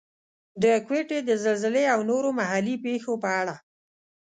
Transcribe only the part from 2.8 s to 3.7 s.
پېښو په اړه.